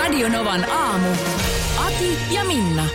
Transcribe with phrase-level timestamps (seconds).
[0.00, 1.08] Radionovan aamu.
[1.86, 2.86] Ati ja Minna.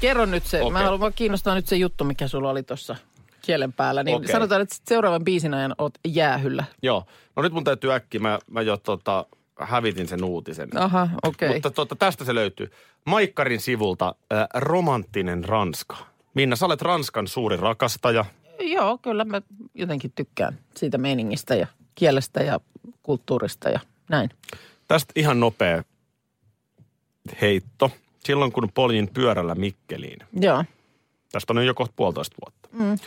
[0.00, 0.60] Kerro nyt se.
[0.60, 0.72] Okei.
[0.72, 2.96] Mä haluan, kiinnostaa nyt se juttu, mikä sulla oli tuossa
[3.42, 4.02] kielen päällä.
[4.02, 4.32] Niin Okei.
[4.32, 6.64] sanotaan, että seuraavan biisin ajan oot jäähyllä.
[6.82, 7.04] Joo.
[7.36, 9.26] No nyt mun täytyy äkkiä, mä, mä jo tota,
[9.60, 10.68] hävitin sen uutisen.
[10.78, 11.48] Aha, okei.
[11.48, 11.56] Okay.
[11.56, 12.70] Mutta tota, tästä se löytyy.
[13.06, 15.96] Maikkarin sivulta äh, romanttinen Ranska.
[16.34, 18.24] Minna, sä olet Ranskan suuri rakastaja.
[18.60, 19.42] Joo, kyllä mä
[19.74, 22.60] jotenkin tykkään siitä meiningistä ja kielestä ja
[23.02, 24.30] kulttuurista ja näin.
[24.90, 25.82] Tästä ihan nopea
[27.40, 27.90] heitto.
[28.24, 30.18] Silloin kun poljin pyörällä Mikkeliin.
[30.40, 30.64] Joo.
[31.32, 32.68] Tästä on jo kohta puolitoista vuotta.
[32.72, 32.98] Mm.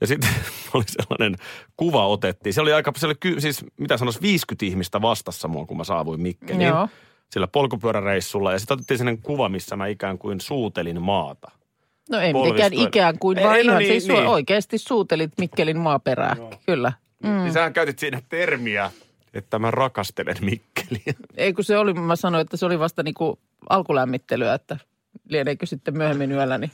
[0.00, 0.30] Ja sitten
[0.74, 1.36] oli sellainen
[1.76, 2.54] kuva otettiin.
[2.54, 5.84] Se oli aika, se oli ky, siis mitä sanoisi, 50 ihmistä vastassa mua, kun mä
[5.84, 6.68] saavuin Mikkeliin.
[6.68, 6.88] Joo.
[7.30, 8.52] Sillä polkupyöräreissulla.
[8.52, 11.50] Ja sitten otettiin sellainen kuva, missä mä ikään kuin suutelin maata.
[12.10, 14.18] No ei mitenkään ikään kuin, Ei, vaan no ihan niin, siis niin.
[14.18, 14.28] niin.
[14.28, 16.36] oikeasti suutelit Mikkelin maaperää.
[16.66, 16.92] Kyllä.
[17.22, 17.42] Mm.
[17.42, 18.90] Niin sähän käytit siinä termiä,
[19.34, 20.36] että mä rakastelen
[20.92, 21.26] Mikkeliä.
[21.36, 24.76] Ei kun se oli, mä sanoin, että se oli vasta niinku alkulämmittelyä, että
[25.28, 26.70] lieneekö sitten myöhemmin yöllä, niin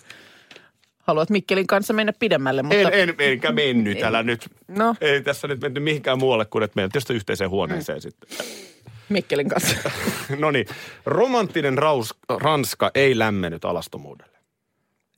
[0.99, 2.63] haluat Mikkelin kanssa mennä pidemmälle.
[2.63, 4.49] Mutta En, en, enkä mennyt, älä nyt.
[4.69, 4.95] No.
[5.01, 8.03] Ei tässä nyt menty mihinkään muualle kuin, että meidän tietysti yhteiseen huoneeseen mm.
[8.03, 8.47] sitten.
[9.09, 9.91] Mikkelin kanssa.
[10.39, 10.67] No niin,
[11.07, 14.39] romanttinen raus, Ranska ei lämmennyt alastomuudelle.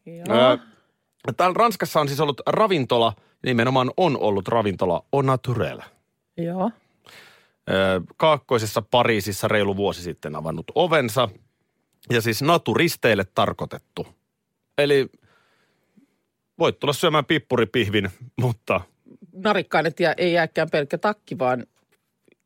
[0.08, 0.56] Öö,
[1.36, 3.12] täällä Ranskassa on siis ollut ravintola,
[3.44, 5.80] nimenomaan on ollut ravintola Au Naturel.
[6.36, 6.70] Joo.
[8.16, 11.28] Kaakkoisessa Pariisissa reilu vuosi sitten avannut ovensa.
[12.10, 14.06] Ja siis naturisteille tarkoitettu.
[14.78, 15.08] Eli
[16.58, 18.80] voit tulla syömään pippuripihvin, mutta
[19.32, 21.66] Narikkaan, ja ei jääkään pelkkä takki, vaan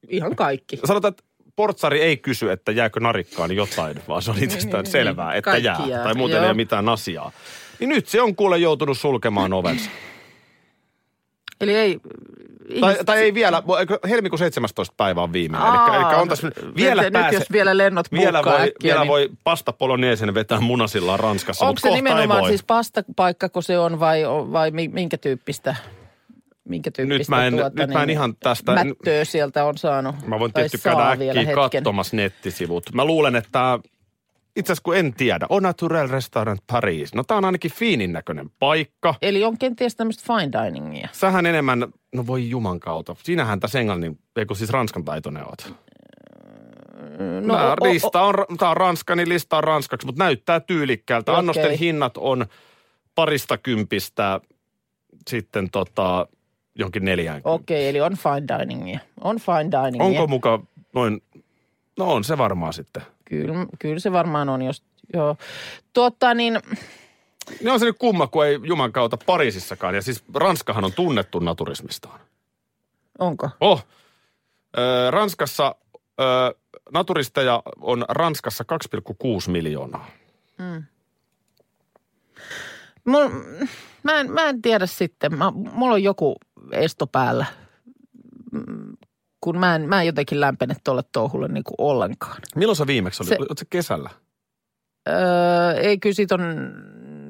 [0.09, 0.81] ihan kaikki.
[0.85, 1.25] sanotaan, että
[1.57, 5.39] portsari ei kysy, että jääkö narikkaan jotain, vaan se on itsestään niin, selvää, niin.
[5.39, 5.87] että jää.
[5.89, 6.49] jää, Tai muuten ei joo.
[6.49, 7.33] ole mitään asiaa.
[7.79, 9.91] Niin nyt se on kuule joutunut sulkemaan ovensa.
[11.61, 12.01] Eli ei...
[12.01, 13.63] Tai, ihmiset- tai ei vielä,
[14.09, 14.95] helmikuun 17.
[14.97, 15.69] päivä on viimeinen.
[15.69, 18.75] Eli, Aa, eli on tässä no, vielä nyt pääse, jos vielä lennot vielä voi, äkkiä,
[18.83, 23.79] vielä niin- voi pasta poloniesen vetää munasillaan Ranskassa, Onko se nimenomaan siis pastapaikka, kun se
[23.79, 25.77] on, vai, vai mi- minkä tyyppistä?
[26.69, 30.17] Minkä tyyppistä mä en- tuota, nyt mä en ihan tästä- Mättöä sieltä on saanut.
[30.27, 32.85] Mä voin tai tietysti käydä äkkiä katsomassa nettisivut.
[32.95, 33.79] Mä luulen, että
[34.57, 37.15] itse asiassa kun en tiedä, Au Naturel Restaurant Paris.
[37.15, 39.15] No tää on ainakin fiinin näköinen paikka.
[39.23, 41.09] Eli on kenties tämmöistä fine diningia.
[41.13, 43.17] Sähän enemmän, no voi juman kautta.
[43.23, 45.75] Sinähän tässä englannin, eikö siis ranskan taitoinen oot.
[47.41, 50.61] No, tää, o- o- lista on, tää on ranska, niin lista on ranskaksi, mutta näyttää
[50.61, 51.33] tyylikkäältä.
[51.33, 51.39] Okei.
[51.39, 52.47] Annosten hinnat on
[53.15, 54.41] parista kympistä
[55.31, 56.27] sitten tota,
[56.75, 57.41] jonkin neljään.
[57.45, 58.99] Okei, eli on fine diningia.
[59.21, 60.07] On fine diningia.
[60.07, 60.61] Onko muka
[60.95, 61.23] noin,
[61.99, 63.03] no on se varmaan sitten.
[63.25, 64.83] Kyllä, kyllä se varmaan on, jos...
[65.13, 65.37] Joo.
[65.93, 66.61] Tuota niin,
[67.63, 69.95] Ne on se nyt kumma, kun ei juman kautta Pariisissakaan.
[69.95, 72.21] Ja siis Ranskahan on tunnettu naturismistaan.
[73.19, 73.51] onko?
[73.61, 73.87] Oh,
[74.79, 75.75] ö, Ranskassa
[76.21, 76.55] ö,
[76.93, 78.65] naturisteja on Ranskassa
[79.45, 80.07] 2,6 miljoonaa.
[83.05, 83.29] Mul,
[84.03, 85.39] mä, en, mä en tiedä sitten.
[85.39, 86.37] Mä, mulla on joku
[86.73, 87.47] esto päällä,
[88.53, 88.84] Mm,
[89.45, 92.37] kun mä en, mä en jotenkin lämpene tuolle touhulle niin kuin ollenkaan.
[92.57, 93.29] Milloin se viimeksi oli?
[93.29, 93.47] Se- Se...
[93.59, 94.11] se kesällä?
[95.09, 96.73] Öö, ei kyllä siitä on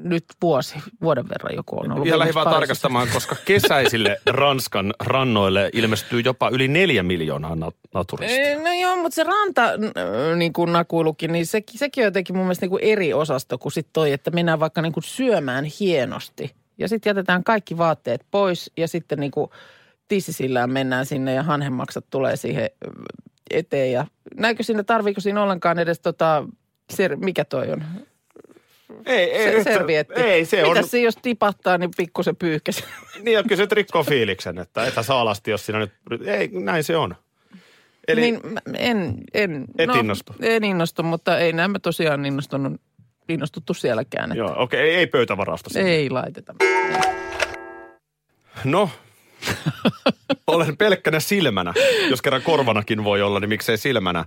[0.04, 2.04] nyt vuosi, vuoden verran joku on ollut.
[2.04, 8.58] Vielä hyvä tarkastamaan, koska kesäisille Ranskan rannoille ilmestyy jopa yli neljä miljoonaa nat- naturistia.
[8.58, 9.62] No joo, mutta se ranta
[10.36, 13.72] niin kuin nakuilukin, niin se, sekin on jotenkin mun mielestä niin kuin eri osasto kuin
[13.72, 16.54] sit toi, että mennään vaikka niin kuin syömään hienosti.
[16.78, 19.50] Ja sitten jätetään kaikki vaatteet pois ja sitten niin kuin
[20.08, 22.90] tissisillään mennään sinne ja hanhenmaksat tulee siihen ö,
[23.50, 23.92] eteen.
[23.92, 24.06] Ja
[24.36, 26.44] näinkö siinä, tarviiko siinä ollenkaan edes tota,
[26.92, 27.84] ser, mikä toi on?
[29.06, 30.14] Ei, Se, nyt- servietti.
[30.20, 30.70] Ei, se on.
[30.72, 32.84] Mitäs se, jos tipahtaa, niin pikkusen pyyhkäs.
[33.22, 35.92] Niin, ja kyllä se rikkoo fiiliksen, että ethän saa alasti, jos siinä nyt...
[36.26, 37.14] Ei, näin se on.
[38.08, 38.40] Eli niin
[38.76, 40.34] en, en, Et no, innostu?
[40.40, 42.80] En innostu, mutta ei näemme tosiaan innostunut,
[43.28, 44.32] innostuttu sielläkään.
[44.32, 45.90] Että joo, okei, ei, ei pöytävarausta sinne.
[45.90, 46.54] ei laiteta.
[48.64, 48.90] No,
[50.46, 51.72] olen pelkkänä silmänä.
[52.10, 54.24] Jos kerran korvanakin voi olla, niin miksei silmänä.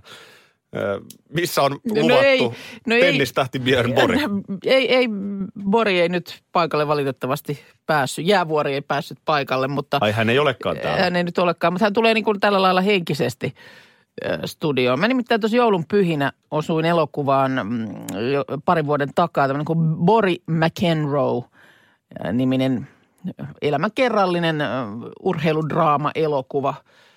[0.76, 2.40] Ö, missä on luvattu No ei,
[2.86, 3.00] no ei.
[3.00, 4.18] tennistähti Björn Borg?
[4.66, 5.08] Ei, ei,
[5.70, 8.26] Bori ei nyt paikalle valitettavasti päässyt.
[8.26, 11.02] Jäävuori ei päässyt paikalle, mutta Ai hän ei olekaan täällä.
[11.02, 11.72] hän ei nyt olekaan.
[11.72, 13.54] Mutta hän tulee niin kuin tällä lailla henkisesti
[14.46, 15.00] studioon.
[15.00, 17.88] Mä nimittäin tuossa joulun pyhinä osuin elokuvaan mm,
[18.64, 22.86] parin vuoden takaa tämmöinen kuin Bori McEnroe-niminen
[23.62, 24.66] elämänkerrallinen ö,
[25.22, 26.74] urheiludraama-elokuva.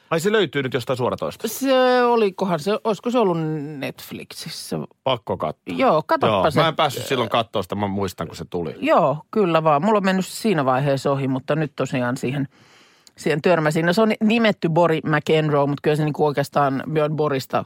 [0.10, 1.48] Ai se löytyy nyt jostain suoratoista.
[1.48, 3.38] Se olikohan se, olisiko se ollut
[3.78, 4.78] Netflixissä?
[5.04, 5.76] Pakko katsoa.
[5.78, 6.62] Joo, katoppa Joo, se.
[6.62, 8.76] mä en päässyt silloin katsoa sitä, mä muistan kun se tuli.
[8.80, 9.86] Joo, kyllä vaan.
[9.86, 12.48] Mulla on mennyt siinä vaiheessa ohi, mutta nyt tosiaan siihen,
[13.18, 13.86] siihen törmäsin.
[13.86, 17.66] No se on nimetty Bori McEnroe, mutta kyllä se niin oikeastaan Björn Borista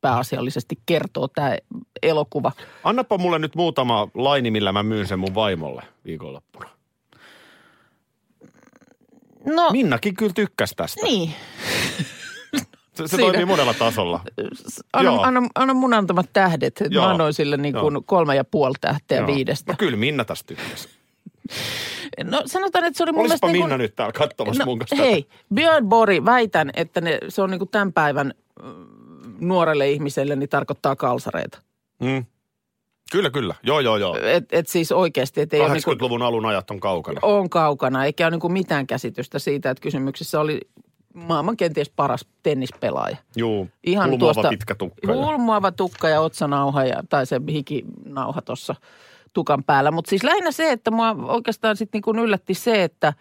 [0.00, 1.56] pääasiallisesti kertoo tämä
[2.02, 2.52] elokuva.
[2.84, 6.68] Annapa mulle nyt muutama laini, millä mä myyn sen mun vaimolle viikonloppuna.
[9.44, 11.06] No Minnakin kyllä tykkäsi tästä.
[11.06, 11.34] niin,
[12.94, 13.30] Se, se Siinä.
[13.30, 14.20] toimii monella tasolla.
[14.92, 15.22] anna, Joo.
[15.22, 16.82] anna, anna mun antamat tähdet.
[16.90, 17.04] Joo.
[17.04, 19.26] Mä annoin sille niin kuin kolme ja puoli tähteä Joo.
[19.26, 19.72] viidestä.
[19.72, 20.88] No kyllä Minna tästä tykkäsi.
[22.24, 23.64] No sanotaan, että se oli mun Olispa mielestä...
[23.64, 27.50] Minna niin nyt täällä katsomassa mun kanssa hei, Björn Bori, väitän, että ne, se on
[27.50, 28.86] niin kuin tämän päivän mm,
[29.40, 31.58] nuorelle ihmiselle, niin tarkoittaa kalsareita.
[32.00, 32.24] Mm.
[33.12, 33.54] Kyllä, kyllä.
[33.62, 34.16] Joo, joo, joo.
[34.22, 37.18] Et, et siis oikeasti, että ei ole niin kuin, 80-luvun alun ajat on kaukana.
[37.22, 40.60] on kaukana, eikä ole niin kuin mitään käsitystä siitä, että kysymyksessä oli
[41.14, 43.16] maailman kenties paras tennispelaaja.
[43.36, 45.12] Juu, Ihan hulmuava tuosta, pitkä tukka.
[45.12, 48.74] ja- Hulmuava tukka ja otsanauha ja, tai se hikinauha tuossa
[49.32, 49.90] tukan päällä.
[49.90, 53.12] Mutta siis lähinnä se, että mua oikeastaan sitten niin kuin yllätti se, että,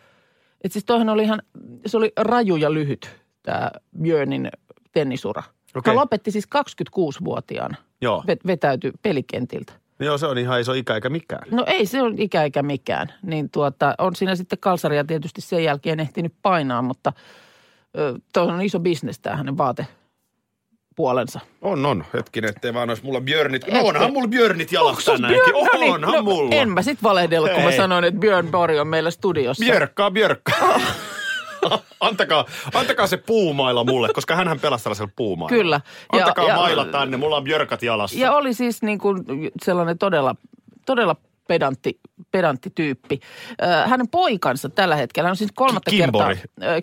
[0.63, 1.42] että siis toihan oli ihan,
[1.85, 3.09] se oli raju ja lyhyt
[3.44, 3.71] tämä
[4.01, 4.50] Björnin
[4.92, 5.44] tennisura.
[5.75, 5.92] Okei.
[5.92, 7.77] Hän lopetti siis 26-vuotiaana.
[8.01, 8.24] Joo.
[8.27, 9.74] Vet, vetäytyi pelikentiltä.
[10.00, 11.48] Joo, se on ihan iso ikä eikä mikään.
[11.51, 13.13] No ei se on ikä eikä mikään.
[13.24, 17.13] Niin tuota, on siinä sitten kalsaria tietysti sen jälkeen ehtinyt painaa, mutta
[18.33, 21.39] tuo on iso bisnes tämä hänen vaatepuolensa.
[21.62, 22.06] On, on.
[22.13, 23.68] Hetkinen, ettei vaan olisi mulla björnit.
[23.71, 25.54] No onhan mulla björnit jalassa tänäänkin.
[25.54, 26.56] Björn- no niin, onhan no, mulla.
[26.56, 27.77] En mä sit valehdellut, kun mä Ei.
[27.77, 29.66] sanoin, että Björn Borg on meillä studiossa.
[29.66, 30.81] Björkkaa, björkkaa.
[32.00, 35.50] antakaa, antakaa se puumailla mulle, koska hänhän pelasi tällaisella puumailla.
[35.57, 35.81] Kyllä.
[36.13, 38.19] Ja- Antakaa ja- mailla tänne, mulla on björkat jalassa.
[38.19, 39.23] Ja oli siis niin kuin
[39.65, 40.35] sellainen todella,
[40.85, 41.15] todella
[41.47, 42.00] pedantti,
[42.31, 43.19] pedantti tyyppi.
[43.63, 46.35] Äh, Hänen poikansa tällä hetkellä hän on siis kolmatta Kimbori.
[46.35, 46.69] kertaa.
[46.69, 46.81] Äh,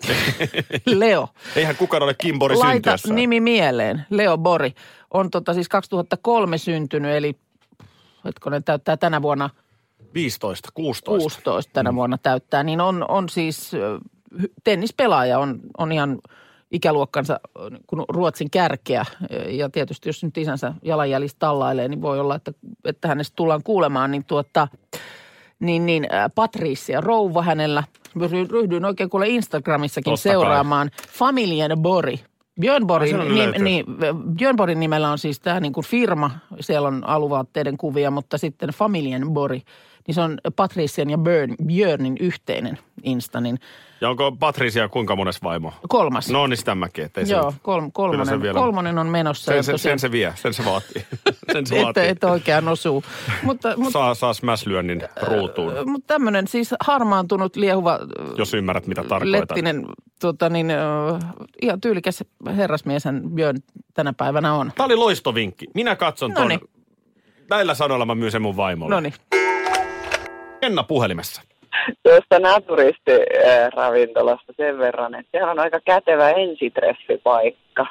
[0.99, 1.27] Leo.
[1.55, 3.13] Eihän kukaan ole Kimbori Laita syntyessä.
[3.13, 4.05] nimi mieleen.
[4.09, 4.73] Leo Bori
[5.13, 7.35] on tota siis 2003 syntynyt, eli
[8.25, 9.49] hetkonen täyttää tänä vuonna
[10.13, 11.21] 15, 16.
[11.21, 13.71] 16 tänä vuonna täyttää, niin on, on siis
[14.63, 16.19] tennispelaaja, on, on ihan
[16.71, 17.39] ikäluokkansa
[17.87, 19.05] kun Ruotsin kärkeä.
[19.49, 22.51] Ja tietysti jos nyt isänsä jalanjäljistä tallailee, niin voi olla, että,
[22.85, 24.11] että hänestä tullaan kuulemaan.
[24.11, 24.67] Niin, tuota,
[25.59, 27.83] niin, niin äh, Patricia Rouva hänellä.
[28.17, 30.33] Ry- Ryhdyin oikein kuule Instagramissakin Totta kai.
[30.33, 30.91] seuraamaan.
[31.09, 32.19] Familien Bori.
[32.59, 33.85] Björn Borin, nim, niin,
[34.37, 36.31] Björn Borin nimellä on siis tämä niin kuin firma.
[36.59, 39.61] Siellä on aluvaatteiden kuvia, mutta sitten Familien Bori.
[40.07, 43.41] Niin se on Patrician ja Björn, Björnin yhteinen Insta.
[43.41, 43.59] Niin
[44.01, 45.73] Ja onko Patricia kuinka mones vaimo?
[45.89, 46.29] kolmas.
[46.29, 49.51] No niin sitä mäkin, ettei se Joo, nyt- kol, kolmonen, se vielä- kolmonen on menossa.
[49.51, 51.05] Sen, se, tosiaan- sen se vie, sen se vaatii.
[51.53, 52.07] sen se vaatii.
[52.07, 53.03] että oikein osuu.
[53.43, 57.99] mutta, mutta, Saa, saa smash-lyönnin ruutuun, mutta tämmöinen siis harmaantunut liehuva
[58.37, 59.31] jos ymmärrät mitä tarkoitan.
[59.41, 59.85] lettinen,
[60.19, 60.67] tota niin,
[61.13, 61.19] uh,
[61.61, 62.23] ihan tyylikäs
[62.55, 63.57] herrasmies hän Björn
[63.93, 64.71] tänä päivänä on.
[64.75, 65.65] Tämä oli loistovinkki.
[65.73, 66.41] Minä katson ton.
[66.43, 66.59] Noniin.
[67.49, 68.95] Näillä sanoilla mä myyn sen mun vaimolle.
[68.95, 69.13] No niin.
[70.67, 71.41] Enna puhelimessa.
[72.03, 77.85] tuosta naturistiravintolasta sen verran, että sehän on aika kätevä ensitreffipaikka.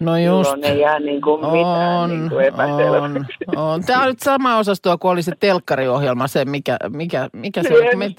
[0.00, 0.26] No just.
[0.50, 3.34] Jolloin ei jää niin kuin mitään On, niin kuin on, epäselväksi.
[3.56, 3.82] on.
[3.86, 7.86] Tämä on nyt sama osastoa kuin oli se telkkariohjelma, se mikä, mikä, mikä se Niin.
[7.88, 7.96] oli.
[7.96, 8.10] Me,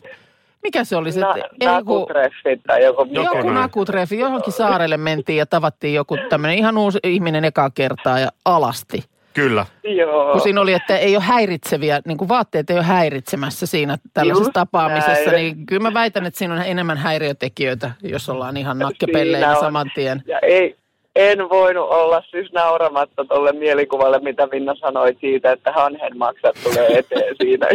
[0.64, 1.20] mikä se oli se?
[1.20, 3.08] Na, nakutreffit tai joku...
[3.10, 3.56] Joku joku näin.
[3.56, 9.04] nakutreffi, johonkin saarelle mentiin ja tavattiin joku tämmöinen ihan uusi ihminen ekaa kertaa ja alasti.
[9.34, 9.66] Kyllä.
[9.84, 10.32] Joo.
[10.32, 14.42] Kun siinä oli, että ei ole häiritseviä, niin kuin vaatteet ei ole häiritsemässä siinä tällaisessa
[14.44, 15.36] Just tapaamisessa, näin.
[15.36, 19.60] niin kyllä mä väitän, että siinä on enemmän häiriötekijöitä, jos ollaan ihan nakkepelleinä on.
[19.60, 20.24] saman tien.
[20.28, 20.76] Ja ei,
[21.16, 26.98] en voinut olla siis nauramatta tuolle mielikuvalle, mitä Minna sanoi siitä, että hanhen maksat tulee
[26.98, 27.68] eteen siinä.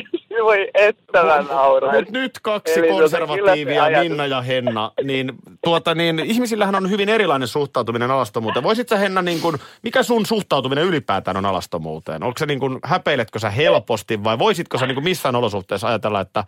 [0.42, 1.96] Voi että mä nauroin.
[1.96, 5.32] Mutta nyt kaksi Eli konservatiivia, ajatus- Minna ja Henna, niin,
[5.66, 8.62] tuota, niin ihmisillähän on hyvin erilainen suhtautuminen alastomuuteen.
[8.62, 12.22] Voisit sä Henna, niin kun, mikä sun suhtautuminen ylipäätään on alastomuuteen?
[12.22, 16.20] Onko se niin kun, häpeiletkö sä helposti vai voisitko sä niin kun missään olosuhteessa ajatella,
[16.20, 16.44] että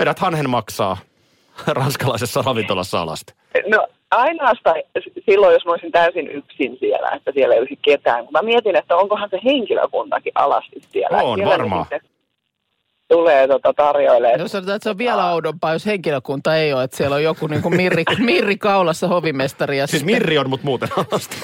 [0.00, 0.96] vedät hanhen maksaa
[1.80, 3.32] ranskalaisessa ravintolassa alasti?
[3.66, 4.76] No ainoastaan
[5.30, 8.24] silloin, jos mä olisin täysin yksin siellä, että siellä ei olisi ketään.
[8.24, 11.22] Kun mä mietin, että onkohan se henkilökuntakin alasti siellä.
[11.22, 11.84] On, siellä varmaan.
[11.84, 12.00] sitten
[13.10, 14.36] Tulee tota tarjoilee.
[14.38, 17.46] Jos sanotaan, että se on vielä oudompaa, jos henkilökunta ei ole, että siellä on joku
[17.46, 19.78] niin kuin Mirri, Mirri kaulassa hovimestari.
[19.78, 21.36] Ja Siis sitten- Mirri on mut muuten alasti.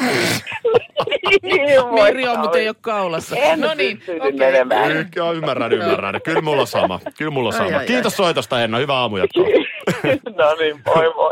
[1.43, 3.37] Niin, Mirri on, mutta ei ole kaulassa.
[3.37, 4.33] En no niin, okei.
[4.33, 5.09] menemään.
[5.17, 6.21] Joo, ymmärrän, ymmärrän.
[6.25, 7.01] Kyllä mulla on sama.
[7.19, 7.79] Kyllä mulla on Ai, sama.
[7.79, 8.79] ai, Kiitos soitosta, Henna.
[8.79, 9.45] Hyvää aamujatkoa.
[10.39, 11.31] no niin, moi moi.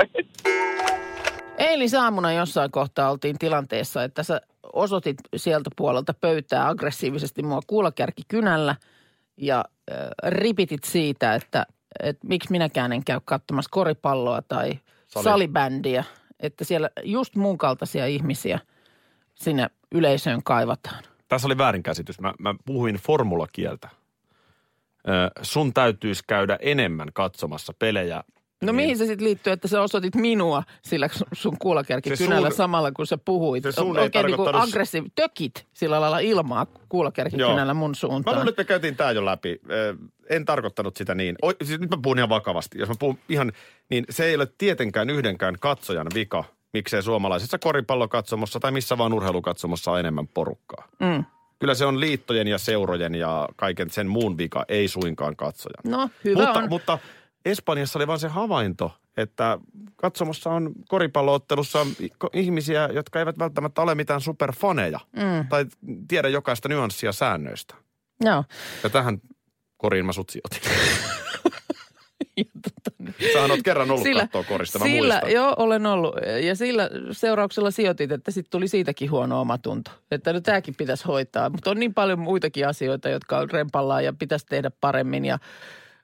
[1.59, 4.41] Eilisaamuna jossain kohtaa oltiin tilanteessa, että sä
[4.73, 8.76] osoitit sieltä puolelta pöytää aggressiivisesti mua kuulakärki kynällä
[9.37, 9.97] ja äh,
[10.29, 11.67] ripitit siitä, että,
[12.03, 15.25] että miksi minäkään en käy katsomassa koripalloa tai Sali.
[15.25, 16.05] salibändiä.
[16.41, 18.59] Että siellä just mun kaltaisia ihmisiä
[19.35, 21.05] sinne yleisöön kaivataan.
[21.29, 22.21] Tässä oli väärinkäsitys.
[22.21, 23.88] Mä, mä puhuin formulakieltä.
[25.09, 28.25] Ö, sun täytyisi käydä enemmän katsomassa pelejä.
[28.66, 28.76] No Niin.
[28.76, 32.56] mihin se sitten liittyy, että sä osoitit minua sillä sun- sun kuulakärki Se kynällä sun-
[32.56, 33.62] samalla, kun sä puhuit.
[33.62, 35.04] se sun ei Oikein niin kuin tarkoittanut- aggressiiv...
[35.14, 37.50] tökit sillä lailla ilmaa kuulakärki Joo.
[37.50, 38.37] kynällä mun Mä suuntaan.
[38.37, 39.61] luulen, että me käytiin tää jo läpi.
[40.30, 41.37] En tarkoittanut sitä niin.
[41.42, 42.78] Oi, siis nyt mä puhun ihan vakavasti.
[42.78, 43.52] Jos mä puhun ihan,
[43.90, 49.90] niin se ei ole tietenkään yhdenkään katsojan vika, miksei suomalaisessa koripallokatsomossa tai missä vaan urheilukatsomossa
[49.90, 50.88] on enemmän porukkaa.
[51.00, 51.25] Mm.
[51.59, 55.83] Kyllä se on liittojen ja seurojen ja kaiken sen muun vika, ei suinkaan katsojan.
[55.99, 56.68] No, hyvä mutta, on.
[56.68, 56.99] mutta
[57.44, 59.58] Espanjassa oli vaan se havainto, että
[59.96, 65.48] katsomossa on koripalloottelussa ko- ihmisiä, jotka eivät välttämättä ole mitään superfaneja Mm.
[65.48, 65.66] tai
[66.08, 67.74] tiedä jokaista nyanssia säännöistä.
[68.20, 68.44] Joo.
[68.82, 69.18] Ja tähän
[69.76, 70.60] koriin mä sut sijoitin.
[72.62, 73.32] Tota niin.
[73.32, 75.32] Sähän oot kerran ollut kattoo korista, mä sillä, muistan.
[75.32, 76.14] joo, olen ollut.
[76.46, 79.90] Ja sillä seurauksella sijoitit, että sitten tuli siitäkin huono omatunto.
[80.10, 81.50] Että no tämäkin pitäisi hoitaa.
[81.50, 85.24] Mutta on niin paljon muitakin asioita, jotka on rempallaan ja pitäisi tehdä paremmin.
[85.24, 85.38] Ja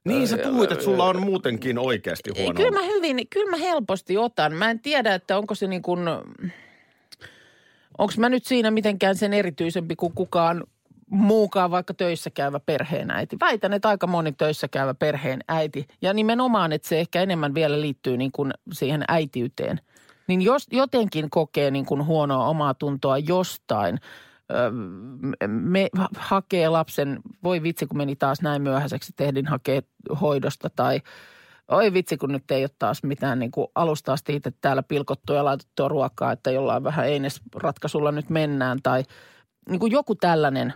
[0.04, 2.54] Niin sä puhuit, että sulla on muutenkin oikeasti huono.
[2.54, 4.54] Kyllä mä hyvin, kyllä mä helposti otan.
[4.54, 6.08] Mä en tiedä, että onko se niin kuin,
[7.98, 10.64] onko mä nyt siinä mitenkään sen erityisempi kuin kukaan
[11.10, 13.36] muukaan vaikka töissä käyvä perheenäiti.
[13.40, 15.86] Väitän, että aika moni töissä käyvä perheenäiti.
[16.02, 19.80] Ja nimenomaan, että se ehkä enemmän vielä liittyy niin kuin siihen äitiyteen.
[20.26, 23.98] Niin jos jotenkin kokee niin kuin huonoa omaa tuntoa jostain,
[25.48, 29.80] me hakee lapsen, voi vitsi kun meni taas näin myöhäiseksi, tehdin hakea
[30.20, 31.00] hoidosta tai
[31.68, 35.36] oi vitsi kun nyt ei ole taas mitään niin kuin alusta asti itse täällä pilkottua
[35.36, 39.02] ja laitettua ruokaa, että jollain vähän einesratkaisulla nyt mennään tai
[39.68, 40.74] niin kuin joku tällainen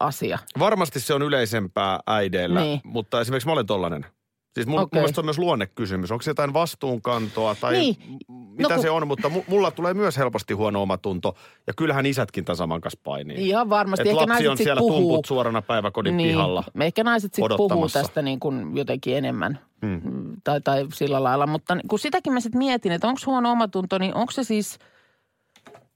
[0.00, 0.38] asia.
[0.58, 2.80] Varmasti se on yleisempää äideillä, Niin.
[2.84, 4.06] mutta esimerkiksi mä olen tollanen.
[4.54, 4.88] Siis mun, okay.
[4.92, 6.12] mun mielestä on myös luonnekysymys.
[6.12, 7.96] Onko se jotain vastuunkantoa tai Niin.
[8.28, 11.34] No mitä kun- se on, mutta mu- mulla tulee myös helposti huono omatunto.
[11.66, 13.48] Ja kyllähän isätkin tämän saman kanssa painii.
[13.48, 14.02] Ihan varmasti.
[14.08, 15.00] Et Ehkä lapsi on sit siellä puhuu.
[15.00, 16.28] tumput suorana päiväkodin niin.
[16.30, 16.64] pihalla.
[16.80, 20.00] Ehkä naiset sitten puhuu tästä niin kuin jotenkin enemmän Hmm.
[20.04, 20.36] mm.
[20.44, 21.46] tai, tai sillä lailla.
[21.46, 24.78] Mutta niin kun sitäkin mä sitten mietin, että onko huono omatunto, niin onko se siis,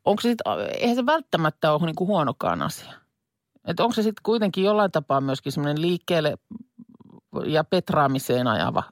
[0.05, 2.93] onko se sitten, eihän se välttämättä ole niin kuin huonokaan asia.
[3.69, 6.37] Että onko se sitten kuitenkin jollain tapaa myöskin semmoinen liikkeelle
[7.47, 8.83] ja petraamiseen ajava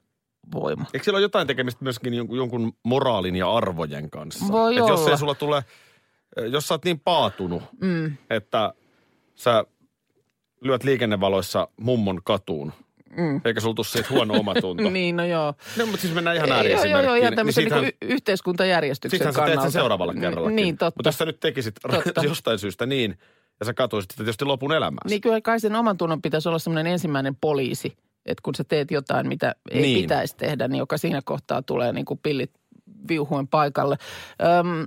[0.53, 0.85] voima.
[0.93, 4.45] Eikö sillä ole jotain tekemistä myöskin jonkun, jonkun moraalin ja arvojen kanssa?
[4.51, 5.11] Voi Et jos olla.
[5.11, 5.63] ei sulla tule,
[6.51, 8.17] jos sä oot niin paatunut, Mm.
[8.29, 8.73] että
[9.35, 9.65] sä
[10.61, 12.73] lyöt liikennevaloissa mummon katuun,
[13.17, 13.41] Mm.
[13.45, 14.83] eikä sulla tule siitä huono omatunto.
[14.89, 15.53] Niin, no joo.
[15.77, 17.05] No, mutta siis mennään ihan Joo, joo, ääriesimerkkiin.
[17.05, 19.71] joo, ihan tämmöisen siitähän- niin y- yhteiskuntajärjestyksen Sittenhän sä teet kannalta.
[19.71, 20.55] sen seuraavalla kerrallakin.
[20.55, 20.97] Niin, totta.
[20.99, 22.23] Mutta jos sä nyt tekisit Totta.
[22.29, 23.17] jostain syystä niin,
[23.59, 25.01] ja sä katuisit sitä tietysti lopun elämää.
[25.09, 28.91] Niin kyllä kai sen oman tunnon pitäisi olla semmoinen ensimmäinen poliisi, että kun sä teet
[28.91, 30.01] jotain, mitä ei Niin.
[30.01, 32.51] pitäisi tehdä, niin joka siinä kohtaa tulee niin kuin pillit
[33.07, 33.97] viuhuen paikalle.
[34.59, 34.85] Öm,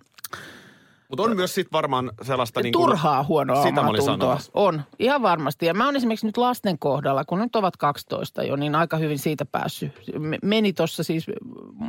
[1.08, 2.60] Mutta on myös sit varmaan sellaista...
[2.60, 4.16] Niin kuin, turhaa huonoa sitä mä omaa olin tuntoa.
[4.26, 4.50] sanomassa.
[4.54, 5.66] On, ihan varmasti.
[5.66, 9.18] Ja mä oon esimerkiksi nyt lasten kohdalla, kun nyt ovat 12 jo, niin aika hyvin
[9.18, 9.92] siitä päässyt.
[10.18, 11.26] Me- Meni tuossa siis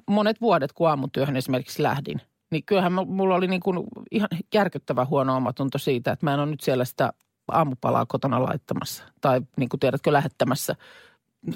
[0.09, 2.21] monet vuodet, kun aamutyöhön esimerkiksi lähdin.
[2.51, 6.49] Niin kyllähän mulla oli niin kuin ihan järkyttävä huono omatunto siitä, että mä en ole
[6.49, 7.13] nyt siellä sitä
[7.51, 9.03] aamupalaa kotona laittamassa.
[9.21, 10.75] Tai niin kuin tiedätkö, lähettämässä,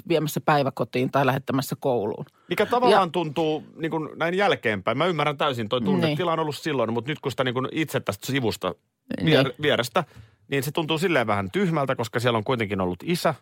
[0.08, 2.24] viemässä päiväkotiin tai lähettämässä kouluun.
[2.48, 4.98] Mikä tavallaan tuntuu niin kuin näin jälkeenpäin.
[4.98, 8.00] Mä ymmärrän täysin, toi tunnetila on ollut silloin, mutta nyt kun sitä niin kuin itse
[8.00, 8.74] tästä sivusta
[9.24, 9.54] vier, Niin.
[9.62, 10.04] vierestä,
[10.48, 13.34] niin se tuntuu silleen vähän tyhmältä, koska siellä on kuitenkin ollut isä,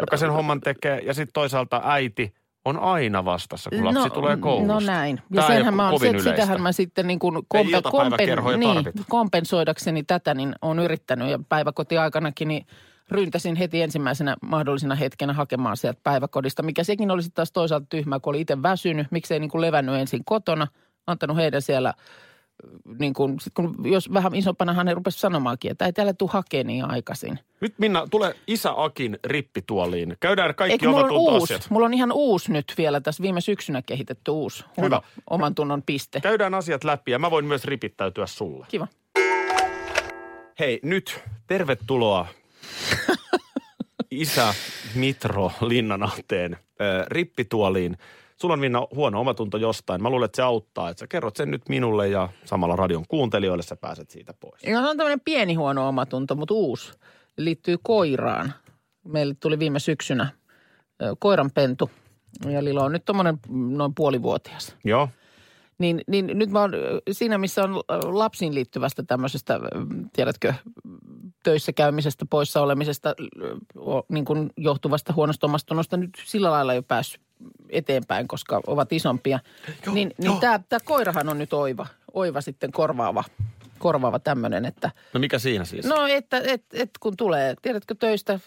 [0.00, 2.34] joka sen homman tekee, ja sitten toisaalta äiti
[2.64, 4.72] on aina vastassa, kun lapsi tulee koulusta.
[4.72, 5.20] No näin.
[5.32, 9.02] Ja ei senhän mä oon, se, sitähän mä sitten niin kuin Ei iltapäiväkerhoja niin, tarvita.
[9.08, 11.28] kompensoidakseni tätä, niin on yrittänyt.
[11.28, 12.66] Ja päiväkotiaikanakin niin
[13.10, 18.30] ryntäsin heti ensimmäisenä mahdollisena hetkenä hakemaan sieltä päiväkodista, mikä sekin olisi taas toisaalta tyhmää, kun
[18.30, 19.06] oli itse väsynyt.
[19.10, 20.66] Miksei niin kuin levännyt ensin kotona,
[21.06, 21.94] antanut heidän siellä
[22.98, 26.66] niin kuin, sit kun, jos vähän isompanahan he rupesivat sanomaankin, että ei täällä tule hakemaan
[26.66, 27.38] niin aikaisin.
[27.60, 30.16] Nyt Minna, tule isä Akin rippituoliin.
[30.20, 31.70] Käydään kaikki Eikö mulla on uusi, omatuntoasiat.
[31.70, 35.02] mulla on ihan uusi nyt vielä tässä viime syksynä kehitetty uusi Hyvä.
[35.30, 36.20] oman tunnon piste.
[36.20, 38.66] Käydään asiat läpi ja mä voin myös ripittäytyä sulle.
[38.68, 38.88] Kiva.
[40.58, 42.26] Hei, nyt tervetuloa
[44.10, 44.54] isä
[44.94, 47.98] Mitro Linnanahteen äh, rippituoliin.
[48.36, 50.02] Sulla on Minna huono omatunto jostain.
[50.02, 53.62] Mä luulen, että se auttaa, että sä kerrot sen nyt minulle ja samalla radion kuuntelijoille
[53.62, 54.62] sä pääset siitä pois.
[54.62, 56.92] Ja se on tämmöinen pieni huono omatunto, mutta uusi.
[57.36, 58.52] Liittyy koiraan.
[59.04, 60.28] Meille tuli viime syksynä
[61.18, 61.90] koiranpentu.
[62.50, 64.76] Ja Lilo on nyt tuommoinen noin puolivuotias.
[64.84, 65.08] Joo.
[65.78, 66.72] Niin, niin nyt mä oon
[67.12, 67.82] siinä, missä on
[68.18, 69.60] lapsiin liittyvästä tämmöisestä,
[70.12, 70.54] tiedätkö,
[71.42, 73.14] töissä käymisestä, poissa olemisesta,
[74.08, 77.20] niin kuin johtuvasta huonosta nyt sillä lailla jo päässyt
[77.68, 79.38] eteenpäin, koska ovat isompia.
[79.86, 80.32] Joo, niin joo.
[80.32, 83.24] niin tämä, tämä koirahan on nyt oiva, oiva sitten korvaava,
[83.78, 85.86] korvaava tämmöinen, että– No mikä siinä siis?
[85.86, 88.40] No, että et, et kun tulee, tiedätkö, töistä,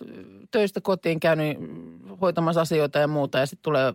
[0.51, 1.57] töistä kotiin käynyt
[2.21, 3.93] hoitamassa asioita ja muuta ja sitten tulee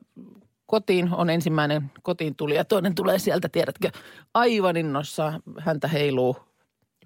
[0.74, 3.90] kotiin, on ensimmäinen kotiin tuli ja toinen tulee sieltä, tiedätkö,
[4.34, 6.36] aivan innossa, häntä heiluu,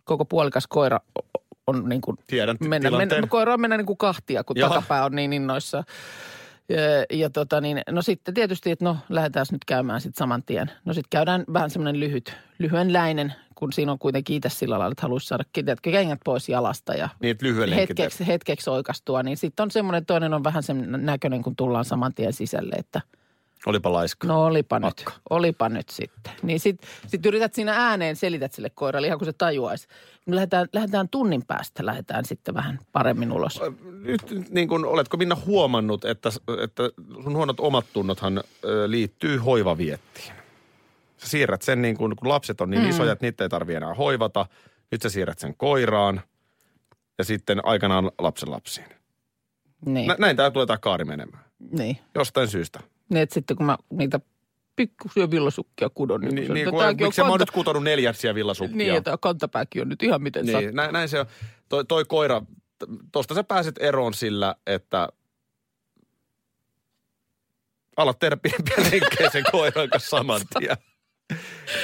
[0.05, 1.01] koko puolikas koira
[1.67, 4.69] on niin kuin Tiedän mennä, mennä, koira on mennä niin kuin kahtia, kun Joo.
[4.69, 5.85] takapää on niin innoissa.
[6.69, 10.71] Ja, ja tota niin, no sitten tietysti, että no lähdetään nyt käymään sitten saman tien.
[10.85, 15.03] No sitten käydään vähän semmoinen lyhyt, lyhyenläinen, kun siinä on kuitenkin itse sillä lailla, että
[15.03, 17.37] haluaisi saada tiedätkö, kengät pois jalasta ja Niin,
[17.75, 19.23] hetkeksi, hetkeksi oikastua.
[19.23, 23.01] Niin sitten on semmoinen, toinen on vähän sen näköinen, kun tullaan saman tien sisälle, että
[23.67, 24.27] Olipa laiska.
[24.27, 25.13] no olipa nyt, Akka.
[25.31, 26.33] olipa nyt sitten.
[26.43, 29.89] Niin sitten sit yrität siinä ääneen, selität sille koiralle ihan kuin se tajuaisi.
[30.27, 33.61] Me lähdetään, lähdetään tunnin päästä, lähdetään sitten vähän paremmin ulos.
[34.03, 36.29] Nyt niin kuin, oletko Minna huomannut, että,
[36.63, 36.83] että
[37.23, 40.33] sun huonot omat tunnothan ö, liittyy hoivaviettiin?
[41.17, 42.89] Sä siirrät sen niin kuin, kun lapset on niin mm.
[42.89, 44.47] isoja, että niitä ei tarvitse enää hoivata.
[44.91, 46.21] Nyt sä siirrät sen koiraan
[47.19, 48.87] ja sitten aikanaan lapsen lapsiin.
[49.87, 51.45] Niin, Nä, näin tämä tulee tämä kaari menemään.
[51.71, 51.99] niin.
[52.15, 52.81] Jostain syystä.
[53.09, 54.21] Niin, että sitten kun mä niitä
[54.77, 58.35] pikkusia villasukkia kudon, niin, Niin, niin että kun, miksi mä oon kanta- nyt kutonut neljätsiä
[58.35, 58.77] villasukkia?
[58.77, 60.59] Niin, ja tämä kantapääkin on nyt ihan miten niin.
[60.59, 61.27] Niin, näin, näin se on.
[61.69, 62.43] Toi, toi koira,
[63.13, 65.09] tosta sä pääset eroon sillä, että
[67.97, 70.77] alat tehdä pienempiä sen koiran kanssa saman tien.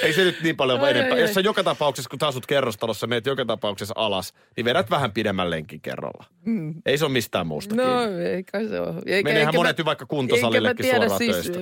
[0.03, 1.15] Ei se nyt niin paljon enempää.
[1.15, 5.13] ai, Jos sä joka tapauksessa, kun asut kerrostalossa, meet joka tapauksessa alas, niin vedät vähän
[5.13, 6.25] pidemmän lenkin kerralla.
[6.45, 6.75] Mm.
[6.87, 8.25] Ei se ole mistään muusta No, kiinni.
[8.25, 8.95] ei kai se ole.
[9.07, 11.61] Eikä, Meneehän eikä monet mä- vaikka kuntosalillekin tiedä, suoraan siis, töistä.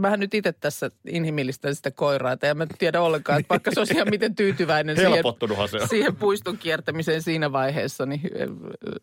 [0.00, 3.80] Mähän nyt itse tässä inhimillistän sitä koiraa, että en mä tiedä ollenkaan, että vaikka se
[3.80, 5.22] olisi ihan miten tyytyväinen siihen,
[5.70, 5.88] se on.
[5.88, 8.48] siihen puiston kiertämiseen siinä vaiheessa, niin äh,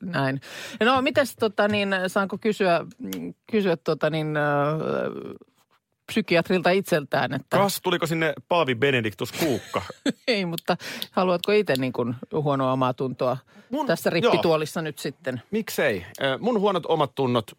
[0.01, 0.41] näin.
[0.83, 2.85] No, mitäs tota niin, saanko kysyä,
[3.51, 4.43] kysyä tota niin, äh,
[6.09, 9.81] psykiatrilta itseltään, että Kas, tuliko sinne Paavi Benediktus Kuukka?
[10.27, 10.77] ei, mutta
[11.11, 13.37] haluatko itse niin kuin huonoa omaa tuntoa
[13.73, 15.41] Mun- tässä rippituolissa nyt sitten?
[15.51, 16.05] Miksei?
[16.39, 17.51] Mun huonot omat tunnot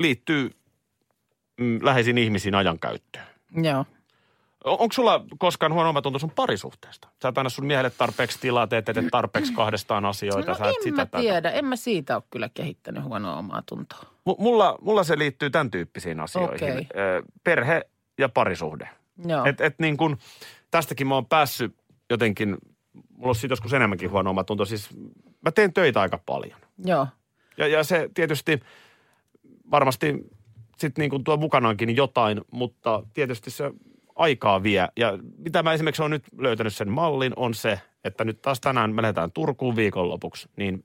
[0.00, 0.50] liittyy
[1.60, 3.26] mm, läheisiin ihmisiin ajankäyttöön.
[3.62, 3.84] Joo.
[4.64, 7.08] On- Onko sulla koskaan huono omatunto sun parisuhteesta?
[7.22, 10.50] Sä et anna sun miehelle tarpeeksi tilaa, teet, teet tarpeeksi kahdestaan asioita.
[10.50, 11.18] No sä et en sitä mä tätä.
[11.18, 13.98] tiedä, en mä siitä ole kyllä kehittänyt huonoa omaa tuntoa.
[14.26, 16.86] M- mulla, mulla se liittyy tämän tyyppisiin asioihin.
[16.96, 17.82] Ö, Perhe
[18.18, 18.88] ja parisuhde.
[19.26, 19.44] Joo.
[19.44, 20.18] Et, et niin kun,
[20.70, 21.74] tästäkin mä oon päässyt
[22.10, 22.56] jotenkin,
[23.10, 24.64] mulla on siitä joskus enemmänkin huono omatunto.
[24.64, 24.88] Siis
[25.42, 26.60] mä teen töitä aika paljon.
[26.84, 27.06] Joo.
[27.56, 28.60] Ja, ja se tietysti
[29.70, 30.14] varmasti
[30.78, 33.70] sitten niin kuin tuo mukanaankin jotain, mutta tietysti se
[34.14, 34.88] aikaa vie.
[34.96, 38.94] Ja mitä mä esimerkiksi olen nyt löytänyt sen mallin on se, että nyt taas tänään
[38.94, 40.84] me lähdetään Turkuun viikonlopuksi, niin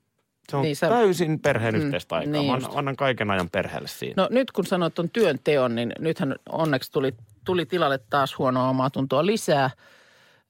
[0.50, 2.32] se on Niin sä- täysin perheen Mm, yhteistä aikaa.
[2.32, 4.14] niin Mä annan, annan kaiken ajan perheelle siinä.
[4.24, 7.14] No nyt kun sanot ton työnteon, niin nythän onneksi tuli,
[7.46, 9.70] tuli tilalle taas huonoa omaa tuntoa lisää.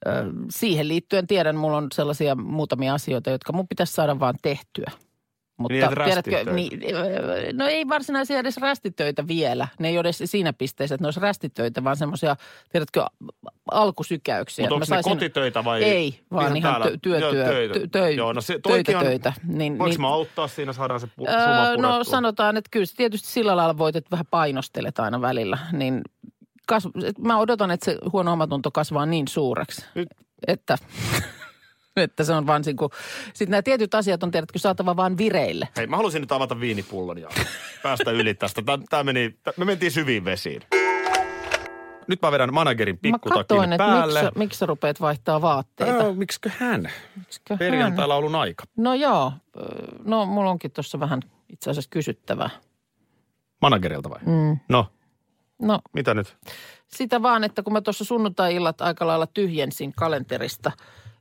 [0.08, 0.12] Ö,
[0.50, 4.92] siihen liittyen tiedän, mulla on sellaisia muutamia asioita, jotka mun pitäisi saada vaan tehtyä.
[5.60, 6.80] Mutta Niin, tiedätkö, niin,
[7.54, 9.68] no ei varsinaisia edes rästitöitä vielä.
[9.80, 12.36] Ne ei ole edes siinä pisteessä, että ne olisi rästitöitä, vaan semmoisia,
[12.72, 13.06] tiedätkö,
[13.72, 14.70] alkusykäyksiä.
[14.70, 15.84] Mutta onko ne kotitöitä vai?
[15.84, 16.92] Ei, vaan ihan, täällä?
[16.92, 17.80] tö, työ, Joo, työ, töitä.
[17.80, 19.34] tö, töi, Joo, no se, töitä, on, töitä.
[19.48, 21.98] Niin, Voinko niin, mä auttaa siinä, saadaan se pu, Öö, purettua?
[21.98, 25.58] no sanotaan, että kyllä se tietysti sillä lailla voit, että vähän painostelet aina välillä.
[25.72, 26.02] Niin
[26.68, 26.90] kasv...
[27.20, 30.10] mä odotan, että se huono omatunto kasvaa niin suureksi, Nyt-
[30.48, 30.78] että,
[32.00, 32.90] että se on vaan niin kuin...
[33.34, 35.68] Sitten nämä tietyt asiat on tiedätkö saatava vaan vireille.
[35.78, 37.30] Hei, mä halusin nyt avata viinipullon ja
[37.84, 38.62] päästä yli tästä.
[38.62, 40.62] Tää, tää meni, tää, me mentiin syviin vesiin.
[42.08, 44.22] Nyt mä vedän managerin Mä pikkutakin katsoin, päälle.
[44.24, 46.08] miksi, miksi sä rupeat vaihtaa vaatteita.
[46.08, 46.92] Äh, miksikö hän?
[47.18, 47.58] Miksikä hän?
[47.60, 48.64] Perjantai-laulun aika.
[48.78, 49.64] No joo, Öö,
[50.06, 52.50] no mulla onkin tuossa vähän itse asiassa kysyttävää.
[53.62, 54.20] Managerilta vai?
[54.26, 54.58] Mm.
[54.70, 54.88] No,
[55.62, 56.38] No mitä nyt?
[56.88, 60.72] Sitä vaan, että kun mä tuossa sunnuntai-illat aika lailla tyhjensin kalenterista.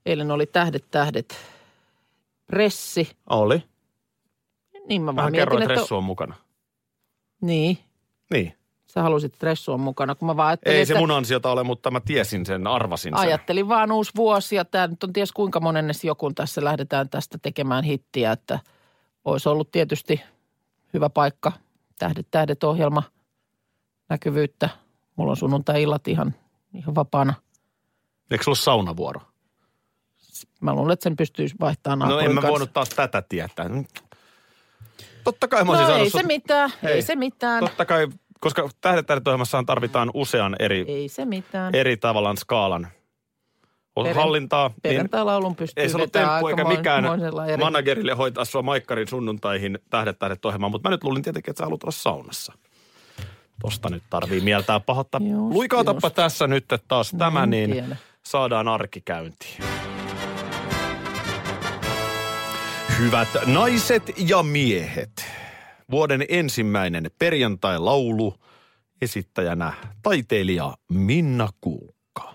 [0.08, 1.36] Eilen oli tähdet, tähdet,
[2.46, 3.10] pressi.
[3.30, 3.62] Oli.
[4.88, 5.74] Niin mä vaan kerroin, että...
[5.74, 6.34] Ressu on mukana.
[7.40, 7.78] Niin,
[8.30, 8.54] Niin.
[8.86, 10.14] sä halusit, että Ressu on mukana.
[10.14, 13.12] Kun mä vaan ajattelin, Ei se että mun ansiota ole, mutta mä tiesin sen, arvasin
[13.12, 13.20] sen.
[13.28, 17.38] ajattelin vaan uusi vuosi ja tämä nyt on ties kuinka monennes joku tässä lähdetään tästä
[17.42, 18.58] tekemään hittiä, että
[19.24, 20.20] olisi ollut tietysti
[20.94, 21.52] hyvä paikka.
[21.98, 23.02] Tähdet, tähdet ohjelma,
[24.08, 24.68] näkyvyyttä.
[25.16, 26.34] Mulla on sunnuntai-illat ihan,
[26.74, 27.34] ihan vapaana.
[28.30, 29.20] Eikö sulla ole saunavuoro?
[30.60, 32.52] Mä luulen, että sen pystyisi vaihtamaan No naapurin en mä kanssa.
[32.52, 33.66] voinut taas tätä tietää.
[35.24, 37.60] Totta kai mä No ei se sut- mitään, ei Hei, se mitään.
[37.64, 38.08] Totta kai
[38.40, 39.06] koska tähdet
[39.66, 41.74] tarvitaan usean eri, Ei se mitään.
[41.74, 42.88] eri tavallaan skaalan
[44.04, 44.68] Perjan- hallintaa.
[44.68, 49.78] Niin Perjantai-laulun pystyy ei se ollut temppu eikä mikään eri- managerille hoitaa sua maikkarin sunnuntaihin
[49.90, 52.52] tähdet tähdet ohjelmaan, mutta mä nyt luulin tietenkin, että sä haluat olla saunassa.
[53.62, 55.20] Tosta nyt tarvii mieltää pahoittaa.
[55.50, 56.14] Luikautapa just.
[56.16, 57.96] tässä nyt että taas No, tämä, niin tiedä.
[58.22, 59.00] saadaan arki
[62.98, 65.11] Hyvät naiset ja miehet,
[65.90, 68.34] vuoden ensimmäinen perjantai-laulu
[69.02, 72.34] esittäjänä taiteilija Minna Kuukka.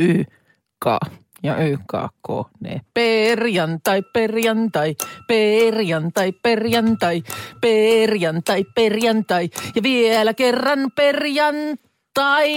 [0.00, 0.24] Y,
[0.84, 0.86] K
[1.42, 1.92] ja Y, K,
[2.26, 2.28] K,
[2.60, 2.80] ne.
[2.94, 4.96] Perjantai, perjantai,
[5.28, 7.22] perjantai, perjantai,
[7.60, 12.50] perjantai, perjantai ja vielä kerran perjantai.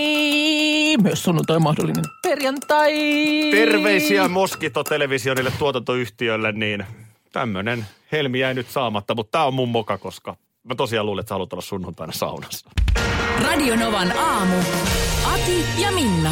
[1.02, 2.94] Myös sunnuntai mahdollinen perjantai.
[3.52, 6.86] Terveisiä Moskito televisionille tuotantoyhtiölle, niin
[7.32, 11.30] tämmönen helmi jäi nyt saamatta, mutta tää on mun moka, koska mä tosiaan luulen, että
[11.30, 12.70] sä haluat olla sunnuntaina saunassa.
[13.44, 14.56] Radionovan aamu.
[15.34, 16.32] Ati ja Minna.